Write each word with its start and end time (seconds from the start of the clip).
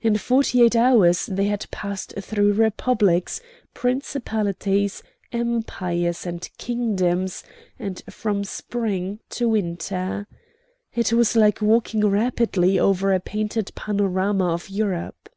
In 0.00 0.16
forty 0.16 0.62
eight 0.62 0.74
hours 0.74 1.26
they 1.26 1.44
had 1.44 1.70
passed 1.70 2.14
through 2.18 2.54
republics, 2.54 3.42
principalities, 3.74 5.02
empires, 5.30 6.24
and 6.24 6.48
kingdoms, 6.56 7.44
and 7.78 8.00
from 8.08 8.44
spring 8.44 9.20
to 9.28 9.50
winter. 9.50 10.26
It 10.94 11.12
was 11.12 11.36
like 11.36 11.60
walking 11.60 12.06
rapidly 12.06 12.78
over 12.78 13.12
a 13.12 13.20
painted 13.20 13.72
panorama 13.74 14.54
of 14.54 14.70
Europe. 14.70 15.28